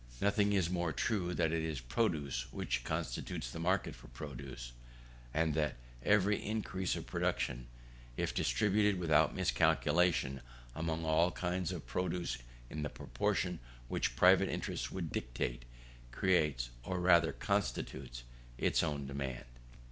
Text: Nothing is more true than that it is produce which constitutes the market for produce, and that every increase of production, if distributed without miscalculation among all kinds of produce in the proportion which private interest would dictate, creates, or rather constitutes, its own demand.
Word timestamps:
Nothing 0.19 0.51
is 0.51 0.67
more 0.67 0.91
true 0.91 1.27
than 1.27 1.51
that 1.51 1.51
it 1.51 1.63
is 1.63 1.79
produce 1.79 2.51
which 2.51 2.83
constitutes 2.83 3.51
the 3.51 3.59
market 3.59 3.93
for 3.93 4.07
produce, 4.07 4.71
and 5.31 5.53
that 5.53 5.75
every 6.03 6.43
increase 6.43 6.95
of 6.95 7.05
production, 7.05 7.67
if 8.17 8.33
distributed 8.33 8.97
without 8.99 9.35
miscalculation 9.35 10.41
among 10.73 11.05
all 11.05 11.29
kinds 11.29 11.71
of 11.71 11.85
produce 11.85 12.39
in 12.67 12.81
the 12.81 12.89
proportion 12.89 13.59
which 13.89 14.15
private 14.15 14.49
interest 14.49 14.91
would 14.91 15.11
dictate, 15.11 15.65
creates, 16.09 16.71
or 16.83 16.99
rather 16.99 17.31
constitutes, 17.31 18.23
its 18.57 18.81
own 18.81 19.05
demand. 19.05 19.45